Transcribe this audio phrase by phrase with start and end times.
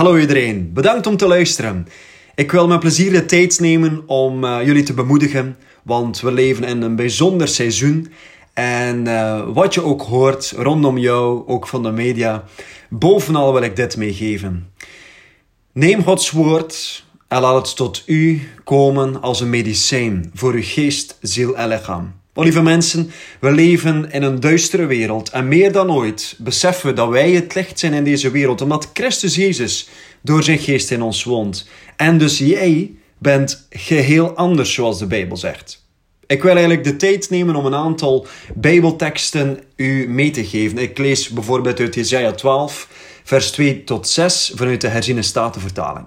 [0.00, 1.86] Hallo iedereen, bedankt om te luisteren.
[2.34, 6.64] Ik wil met plezier de tijd nemen om uh, jullie te bemoedigen, want we leven
[6.64, 8.12] in een bijzonder seizoen.
[8.52, 12.44] En uh, wat je ook hoort rondom jou, ook van de media,
[12.88, 14.72] bovenal wil ik dit meegeven.
[15.72, 21.18] Neem Gods woord en laat het tot u komen als een medicijn voor uw geest,
[21.20, 22.19] ziel en lichaam.
[22.42, 23.10] Lieve mensen,
[23.40, 27.54] we leven in een duistere wereld en meer dan ooit beseffen we dat wij het
[27.54, 29.88] licht zijn in deze wereld, omdat Christus Jezus
[30.20, 31.68] door zijn geest in ons woont.
[31.96, 35.84] En dus jij bent geheel anders, zoals de Bijbel zegt.
[36.26, 40.78] Ik wil eigenlijk de tijd nemen om een aantal Bijbelteksten u mee te geven.
[40.78, 42.88] Ik lees bijvoorbeeld uit Jesaja 12,
[43.24, 46.06] vers 2 tot 6 vanuit de herziene statenvertaling.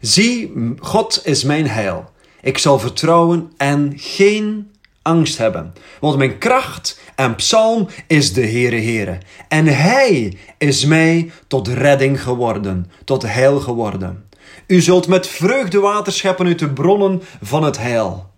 [0.00, 2.11] Zie, God is mijn heil.
[2.42, 4.70] Ik zal vertrouwen en geen
[5.02, 5.72] angst hebben.
[6.00, 9.18] Want mijn kracht en psalm is de Heere Heere.
[9.48, 14.24] En Hij is mij tot redding geworden, tot heil geworden.
[14.66, 18.30] U zult met vreugde water scheppen uit de bronnen van het heil.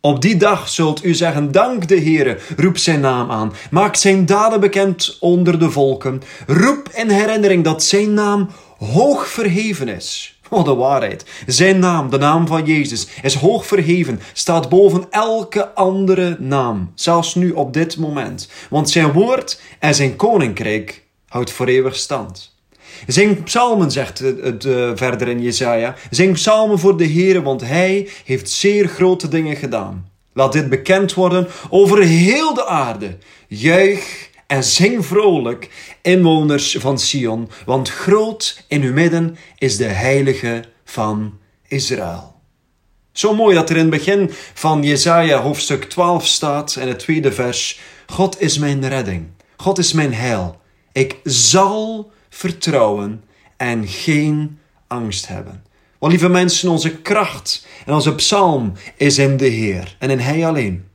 [0.00, 4.26] Op die dag zult u zeggen, dank de Heere, roep zijn naam aan, maak zijn
[4.26, 8.48] daden bekend onder de volken, roep in herinnering dat zijn naam
[8.78, 10.40] hoog verheven is.
[10.52, 11.24] Oh, de waarheid.
[11.46, 17.34] Zijn naam, de naam van Jezus, is hoog verheven, staat boven elke andere naam, zelfs
[17.34, 18.48] nu op dit moment.
[18.70, 22.56] Want zijn woord en zijn koninkrijk houdt voor eeuwig stand.
[23.06, 25.94] Zing psalmen, zegt het uh, verder in Jesaja.
[26.10, 30.10] Zing psalmen voor de Heer, want Hij heeft zeer grote dingen gedaan.
[30.32, 33.16] Laat dit bekend worden over heel de aarde.
[33.48, 35.70] Juich en zing vrolijk,
[36.02, 42.34] inwoners van Sion, want groot in uw midden is de heilige van Israël.
[43.12, 47.32] Zo mooi dat er in het begin van Jesaja hoofdstuk 12 staat in het tweede
[47.32, 50.60] vers: God is mijn redding, God is mijn heil.
[50.92, 53.24] Ik zal vertrouwen
[53.56, 55.64] en geen angst hebben.
[55.98, 60.46] Want lieve mensen, onze kracht en onze psalm is in de Heer en in Hij
[60.46, 60.90] alleen.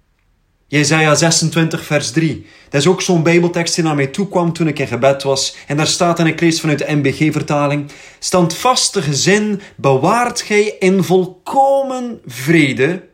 [0.70, 2.46] Jezaja 26, vers 3.
[2.70, 5.56] Dat is ook zo'n Bijbeltekst die naar mij toe kwam toen ik in gebed was.
[5.68, 12.22] En daar staat, en ik lees vanuit de MBG-vertaling: Standvastige zin bewaart gij in volkomen
[12.26, 13.08] vrede,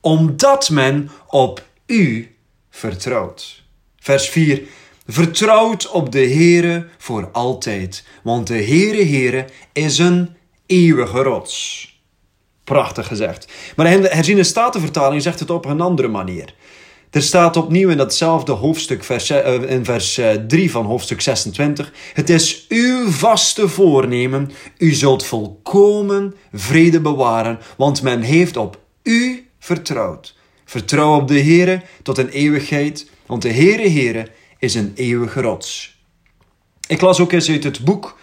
[0.00, 2.36] omdat men op u
[2.70, 3.62] vertrouwt.
[3.98, 4.62] Vers 4.
[5.06, 10.36] Vertrouwt op de Heere voor altijd, want de Heere Heere is een
[10.66, 11.86] eeuwige rots.
[12.64, 13.52] Prachtig gezegd.
[13.76, 16.54] Maar in de herziene statenvertaling zegt het op een andere manier.
[17.12, 21.92] Er staat opnieuw in datzelfde hoofdstuk, vers, uh, in vers 3 van hoofdstuk 26.
[22.14, 24.50] Het is uw vaste voornemen.
[24.78, 30.36] U zult volkomen vrede bewaren, want men heeft op u vertrouwd.
[30.64, 35.98] Vertrouw op de Heere tot een eeuwigheid, want de Heere Heere is een eeuwige rots.
[36.88, 38.18] Ik las ook eens uit het boek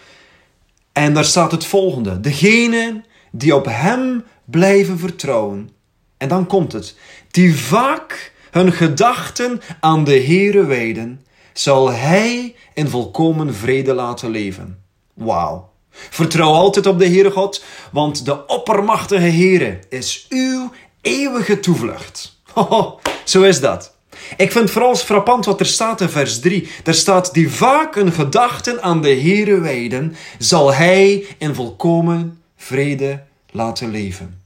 [0.92, 2.20] en daar staat het volgende.
[2.20, 3.02] Degene
[3.32, 5.70] die op hem blijven vertrouwen.
[6.16, 6.96] En dan komt het.
[7.30, 14.82] Die vaak hun gedachten aan de Heere wijden, zal Hij in volkomen vrede laten leven.
[15.14, 15.70] Wauw.
[15.90, 22.40] Vertrouw altijd op de Heere God, want de oppermachtige Heere is uw eeuwige toevlucht.
[23.24, 23.94] zo is dat.
[24.36, 26.68] Ik vind vooral frappant wat er staat in vers 3.
[26.84, 33.22] Er staat, die vaak een gedachten aan de Heere wijden, zal Hij in volkomen vrede
[33.50, 34.39] laten leven.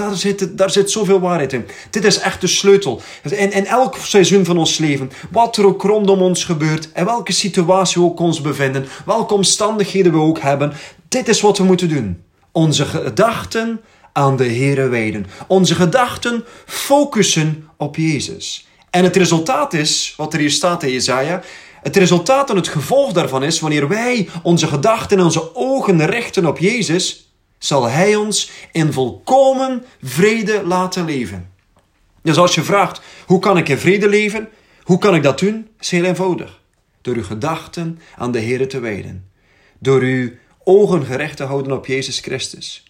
[0.00, 1.66] Daar zit, daar zit zoveel waarheid in.
[1.90, 3.00] Dit is echt de sleutel.
[3.22, 7.32] In, in elk seizoen van ons leven, wat er ook rondom ons gebeurt, en welke
[7.32, 10.72] situatie we ook ons bevinden, welke omstandigheden we ook hebben,
[11.08, 12.22] dit is wat we moeten doen.
[12.52, 13.80] Onze gedachten
[14.12, 15.26] aan de Heere wijden.
[15.46, 18.66] Onze gedachten focussen op Jezus.
[18.90, 21.42] En het resultaat is, wat er hier staat in Jezaja,
[21.82, 26.46] het resultaat en het gevolg daarvan is, wanneer wij onze gedachten en onze ogen richten
[26.46, 27.29] op Jezus,
[27.60, 31.50] zal Hij ons in volkomen vrede laten leven.
[32.22, 34.48] Dus als je vraagt, hoe kan ik in vrede leven?
[34.82, 35.68] Hoe kan ik dat doen?
[35.80, 36.60] is heel eenvoudig.
[37.00, 39.30] Door uw gedachten aan de Heer te wijden.
[39.78, 40.30] Door uw
[40.64, 42.84] ogen gericht te houden op Jezus Christus.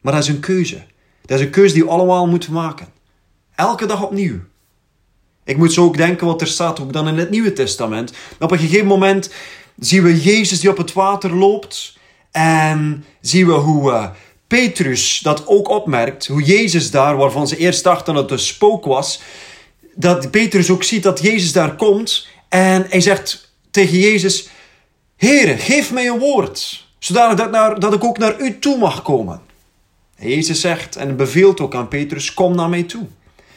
[0.00, 0.84] Maar dat is een keuze.
[1.24, 2.88] Dat is een keuze die we allemaal moeten maken.
[3.54, 4.40] Elke dag opnieuw.
[5.44, 8.12] Ik moet zo ook denken wat er staat ook dan in het Nieuwe Testament.
[8.40, 9.30] Op een gegeven moment
[9.78, 11.98] zien we Jezus die op het water loopt.
[12.36, 14.06] En zien we hoe uh,
[14.46, 16.26] Petrus dat ook opmerkt.
[16.26, 19.20] Hoe Jezus daar, waarvan ze eerst dachten dat het een spook was.
[19.94, 22.28] Dat Petrus ook ziet dat Jezus daar komt.
[22.48, 24.48] En hij zegt tegen Jezus:
[25.16, 26.86] Heere, geef mij een woord.
[26.98, 29.40] Zodat ik, naar, dat ik ook naar u toe mag komen.
[30.18, 33.06] Jezus zegt en beveelt ook aan Petrus: Kom naar mij toe.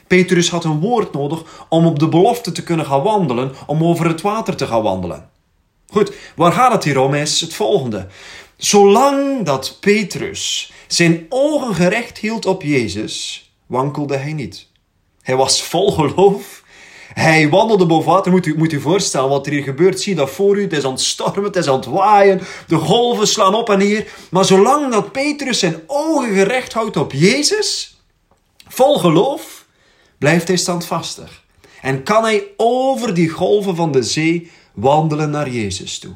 [0.08, 4.08] Petrus had een woord nodig om op de belofte te kunnen gaan wandelen, om over
[4.08, 5.30] het water te gaan wandelen.
[5.90, 8.08] Goed, waar gaat het hier om is het volgende.
[8.60, 14.68] Zolang dat Petrus zijn ogen gerecht hield op Jezus, wankelde hij niet.
[15.22, 16.64] Hij was vol geloof.
[17.14, 18.32] Hij wandelde boven water.
[18.32, 20.02] Moet u, moet u voorstellen wat er hier gebeurt.
[20.02, 20.62] Zie dat voor u.
[20.62, 22.42] Het is aan het stormen, het is aan het waaien.
[22.68, 24.08] De golven slaan op en neer.
[24.32, 27.98] Maar zolang dat Petrus zijn ogen gerecht houdt op Jezus,
[28.68, 29.66] vol geloof,
[30.18, 31.44] blijft hij standvastig.
[31.82, 36.16] En kan hij over die golven van de zee wandelen naar Jezus toe.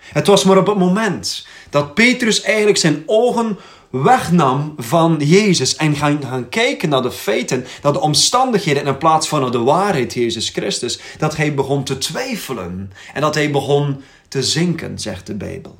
[0.00, 3.58] Het was maar op het moment dat Petrus eigenlijk zijn ogen
[3.90, 9.28] wegnam van Jezus en gaan, gaan kijken naar de feiten, naar de omstandigheden in plaats
[9.28, 14.02] van naar de waarheid Jezus Christus, dat hij begon te twijfelen en dat hij begon
[14.28, 15.78] te zinken, zegt de Bijbel.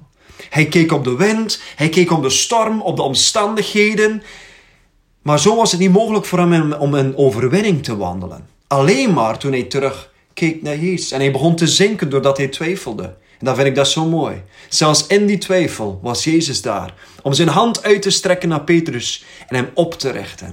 [0.50, 4.22] Hij keek op de wind, hij keek op de storm, op de omstandigheden,
[5.22, 8.48] maar zo was het niet mogelijk voor hem om een overwinning te wandelen.
[8.66, 12.48] Alleen maar toen hij terug keek naar Jezus en hij begon te zinken doordat hij
[12.48, 13.16] twijfelde.
[13.40, 14.42] En dan vind ik dat zo mooi.
[14.68, 19.24] Zelfs in die twijfel was Jezus daar om zijn hand uit te strekken naar Petrus
[19.48, 20.46] en hem op te richten.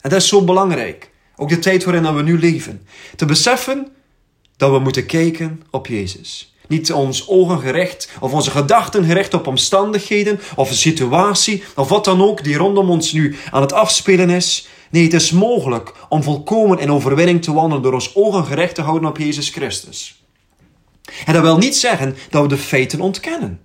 [0.00, 1.10] En dat is zo belangrijk.
[1.36, 2.86] Ook de tijd waarin we nu leven.
[3.16, 3.88] Te beseffen
[4.56, 6.54] dat we moeten kijken op Jezus.
[6.68, 12.04] Niet ons ogen gericht of onze gedachten gericht op omstandigheden of een situatie of wat
[12.04, 14.68] dan ook die rondom ons nu aan het afspelen is.
[14.90, 18.82] Nee, het is mogelijk om volkomen in overwinning te wandelen door ons ogen gericht te
[18.82, 20.19] houden op Jezus Christus.
[21.24, 23.60] En dat wil niet zeggen dat we de feiten ontkennen.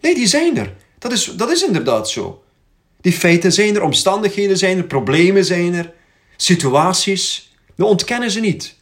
[0.00, 0.74] Nee, die zijn er.
[0.98, 2.42] Dat is, dat is inderdaad zo.
[3.00, 5.92] Die feiten zijn er, omstandigheden zijn er, problemen zijn er,
[6.36, 7.52] situaties.
[7.74, 8.76] We ontkennen ze niet.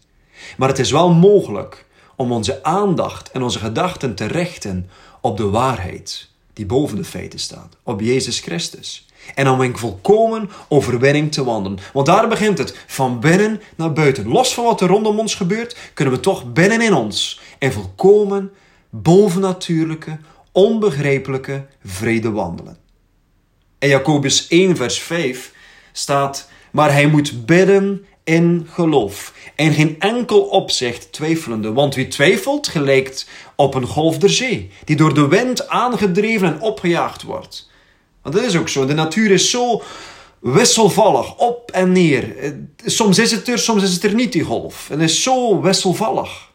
[0.57, 1.85] Maar het is wel mogelijk
[2.17, 4.91] om onze aandacht en onze gedachten te richten
[5.21, 9.07] op de waarheid die boven de feiten staat, op Jezus Christus.
[9.35, 11.79] En om in volkomen overwinning te wandelen.
[11.93, 14.29] Want daar begint het, van binnen naar buiten.
[14.29, 18.53] Los van wat er rondom ons gebeurt, kunnen we toch binnenin ons in volkomen
[18.91, 20.19] bovennatuurlijke,
[20.53, 22.77] onbegrijpelijke vrede wandelen.
[23.79, 25.53] In Jacobus 1, vers 5
[25.93, 29.33] staat: Maar hij moet bidden in geloof.
[29.55, 31.73] En geen enkel opzicht twijfelende.
[31.73, 36.61] Want wie twijfelt, gelijkt op een golf der zee, die door de wind aangedreven en
[36.61, 37.71] opgejaagd wordt.
[38.23, 38.87] Want dat is ook zo.
[38.87, 39.83] De natuur is zo
[40.39, 42.55] wisselvallig, op en neer.
[42.85, 44.89] Soms is het er, soms is het er niet, die golf.
[44.89, 46.46] Het is zo wisselvallig.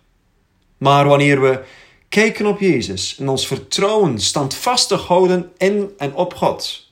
[0.82, 1.64] Maar wanneer we
[2.10, 6.90] kijken op Jezus en ons vertrouwen standvastig houden in en op God,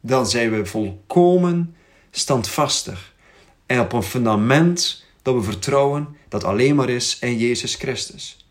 [0.00, 1.76] dan zijn we volkomen
[2.10, 3.14] standvastig.
[3.66, 8.46] En op een fundament dat we vertrouwen dat alleen maar is in Jezus Christus.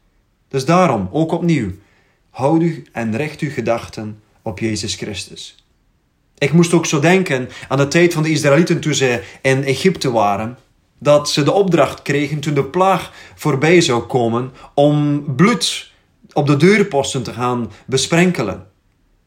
[0.48, 1.72] Dus daarom, ook opnieuw,
[2.30, 5.56] houd u en richt uw gedachten op Jezus Christus.
[6.38, 10.12] Ik moest ook zo denken aan de tijd van de Israëlieten toen ze in Egypte
[10.12, 10.58] waren.
[11.00, 15.92] Dat ze de opdracht kregen toen de plaag voorbij zou komen om bloed
[16.34, 18.68] op de deurposten te gaan besprenkelen.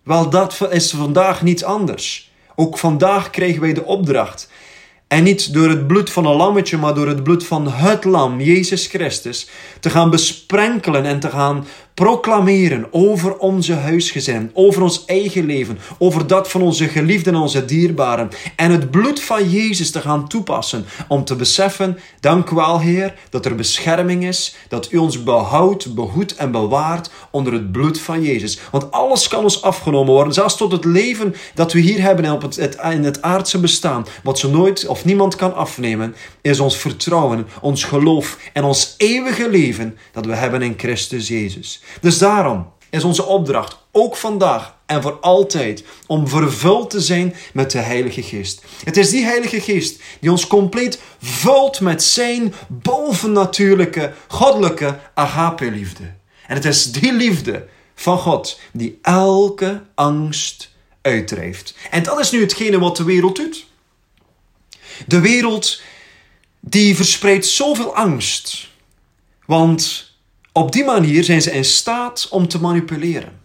[0.05, 2.31] Wel, dat is vandaag niets anders.
[2.55, 4.49] Ook vandaag kregen wij de opdracht
[5.13, 8.41] en niet door het bloed van een lammetje, maar door het bloed van het lam,
[8.41, 9.49] Jezus Christus,
[9.81, 16.27] te gaan besprenkelen en te gaan proclameren over onze huisgezin, over ons eigen leven, over
[16.27, 18.29] dat van onze geliefden en onze dierbaren.
[18.57, 23.15] En het bloed van Jezus te gaan toepassen om te beseffen, dank u wel Heer,
[23.31, 28.23] dat er bescherming is, dat u ons behoudt, behoedt en bewaart onder het bloed van
[28.23, 28.59] Jezus.
[28.71, 32.43] Want alles kan ons afgenomen worden, zelfs tot het leven dat we hier hebben op
[32.43, 36.77] het, het, in het aardse bestaan, wat ze nooit of niemand kan afnemen, is ons
[36.77, 41.82] vertrouwen, ons geloof en ons eeuwige leven dat we hebben in Christus Jezus.
[42.01, 47.71] Dus daarom is onze opdracht ook vandaag en voor altijd om vervuld te zijn met
[47.71, 48.63] de Heilige Geest.
[48.85, 56.13] Het is die Heilige Geest die ons compleet vult met zijn bovennatuurlijke, goddelijke agape-liefde.
[56.47, 60.71] En het is die liefde van God die elke angst
[61.03, 61.75] uitdrijft.
[61.91, 63.67] En dat is nu hetgene wat de wereld doet.
[65.07, 65.81] De wereld
[66.61, 68.69] die verspreidt zoveel angst.
[69.47, 70.12] Want
[70.53, 73.41] op die manier zijn ze in staat om te manipuleren.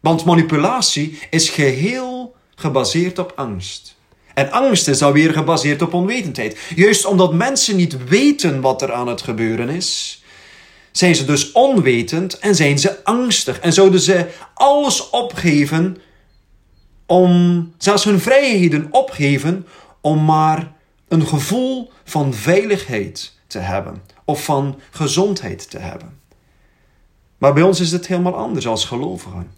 [0.00, 3.98] Want manipulatie is geheel gebaseerd op angst.
[4.34, 6.58] En angst is dan weer gebaseerd op onwetendheid.
[6.74, 10.22] Juist omdat mensen niet weten wat er aan het gebeuren is,
[10.92, 13.60] zijn ze dus onwetend en zijn ze angstig.
[13.60, 15.96] En zouden ze alles opgeven
[17.06, 19.66] om, zelfs hun vrijheden opgeven,
[20.00, 20.72] om maar
[21.08, 26.19] een gevoel van veiligheid te hebben of van gezondheid te hebben.
[27.40, 29.52] Maar bij ons is het helemaal anders als gelovigen.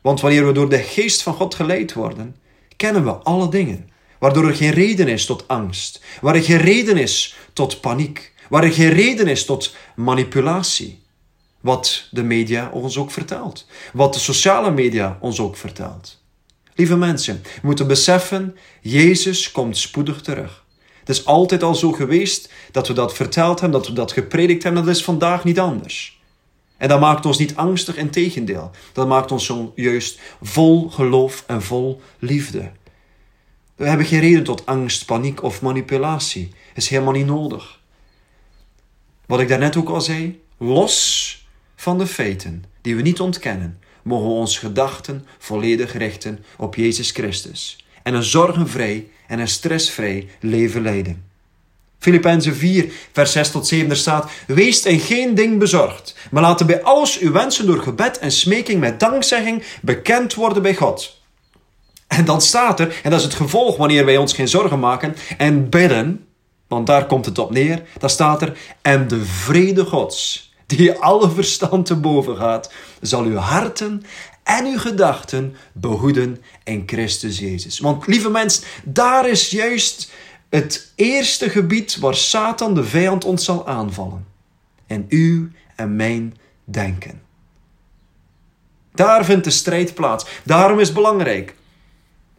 [0.00, 2.36] Want wanneer we door de geest van God geleid worden,
[2.76, 3.90] kennen we alle dingen.
[4.18, 6.02] Waardoor er geen reden is tot angst.
[6.20, 8.32] Waar er geen reden is tot paniek.
[8.48, 11.00] Waar er geen reden is tot manipulatie.
[11.60, 13.66] wat de media ons ook vertelt.
[13.92, 16.22] Wat de sociale media ons ook vertelt.
[16.74, 20.64] Lieve mensen, we moeten beseffen, Jezus komt spoedig terug.
[20.98, 24.62] Het is altijd al zo geweest dat we dat verteld hebben, dat we dat gepredikt
[24.62, 24.84] hebben.
[24.84, 26.21] Dat is vandaag niet anders.
[26.82, 28.70] En dat maakt ons niet angstig, in tegendeel.
[28.92, 32.72] Dat maakt ons juist vol geloof en vol liefde.
[33.76, 36.48] We hebben geen reden tot angst, paniek of manipulatie.
[36.48, 37.80] Dat is helemaal niet nodig.
[39.26, 41.46] Wat ik daarnet ook al zei, los
[41.76, 47.10] van de feiten die we niet ontkennen, mogen we onze gedachten volledig richten op Jezus
[47.10, 51.31] Christus en een zorgenvrij en een stressvrij leven leiden.
[52.02, 56.66] Filippenzen 4, vers 6 tot 7, er staat: Wees in geen ding bezorgd, maar laten
[56.66, 61.20] bij alles uw wensen door gebed en smeking met dankzegging bekend worden bij God.
[62.06, 65.16] En dan staat er, en dat is het gevolg wanneer wij ons geen zorgen maken
[65.38, 66.26] en bidden,
[66.68, 71.30] want daar komt het op neer, dan staat er: En de vrede Gods, die alle
[71.30, 74.02] verstand te boven gaat, zal uw harten
[74.42, 77.78] en uw gedachten behoeden in Christus Jezus.
[77.78, 80.10] Want lieve mensen, daar is juist
[80.58, 84.26] het eerste gebied waar Satan de vijand ons zal aanvallen.
[84.86, 87.22] En uw en mijn denken.
[88.94, 90.26] Daar vindt de strijd plaats.
[90.44, 91.54] Daarom is het belangrijk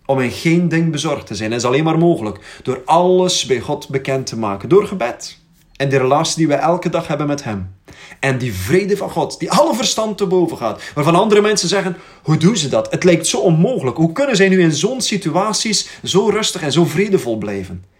[0.05, 1.49] om in geen ding bezorgd te zijn.
[1.49, 4.69] Dat is alleen maar mogelijk door alles bij God bekend te maken.
[4.69, 5.37] Door gebed.
[5.75, 7.75] En de relatie die we elke dag hebben met Hem.
[8.19, 10.81] En die vrede van God, die alle verstand te boven gaat.
[10.93, 12.91] Waarvan andere mensen zeggen, hoe doen ze dat?
[12.91, 13.97] Het lijkt zo onmogelijk.
[13.97, 17.91] Hoe kunnen zij nu in zo'n situaties zo rustig en zo vredevol blijven?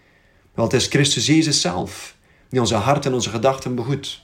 [0.54, 2.16] Wel, het is Christus Jezus zelf,
[2.48, 4.20] die onze hart en onze gedachten behoedt.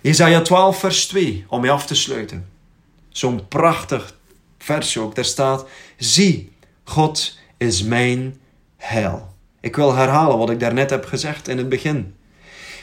[0.00, 2.48] Jezaja 12 vers 2, om mee af te sluiten.
[3.08, 4.16] Zo'n prachtig
[4.58, 5.14] versje ook.
[5.14, 6.52] Daar staat, zie,
[6.84, 8.40] God is mijn
[8.76, 9.34] heil.
[9.60, 12.14] Ik wil herhalen wat ik daarnet heb gezegd in het begin.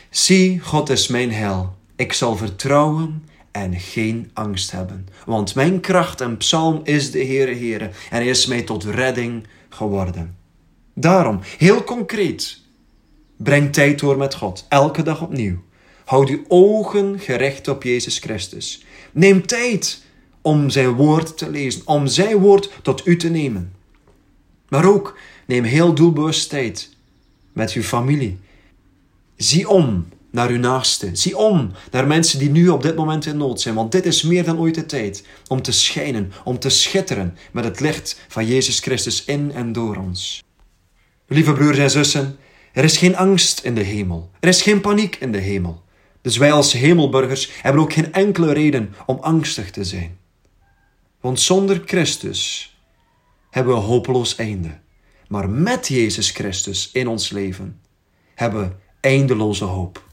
[0.10, 1.76] Zie, God is mijn hel.
[1.96, 5.08] Ik zal vertrouwen en geen angst hebben.
[5.26, 7.86] Want mijn kracht en psalm is de Heere Heere.
[7.86, 10.41] En hij is mij tot redding geworden.
[10.94, 12.60] Daarom, heel concreet,
[13.38, 14.66] breng tijd door met God.
[14.70, 15.58] Elke dag opnieuw.
[16.06, 18.86] Houd uw ogen gericht op Jezus Christus.
[19.12, 20.04] Neem tijd
[20.42, 21.82] om zijn woord te lezen.
[21.86, 23.74] Om zijn woord tot u te nemen.
[24.70, 26.90] Maar ook neem heel doelbewust tijd
[27.54, 28.40] met uw familie
[29.42, 31.10] Zie om naar uw naaste.
[31.14, 33.76] Zie om naar mensen die nu op dit moment in nood zijn.
[33.76, 37.64] Want dit is meer dan ooit de tijd om te schijnen, om te schitteren met
[37.64, 40.44] het licht van Jezus Christus in en door ons.
[41.32, 42.38] Lieve broers en zussen,
[42.72, 44.32] er is geen angst in de hemel.
[44.40, 45.84] Er is geen paniek in de hemel.
[46.22, 50.18] Dus wij als hemelburgers hebben ook geen enkele reden om angstig te zijn.
[51.20, 52.76] Want zonder Christus
[53.50, 54.80] hebben we hopeloos einde.
[55.28, 57.80] Maar met Jezus Christus in ons leven
[58.36, 60.10] hebben we eindeloze hoop.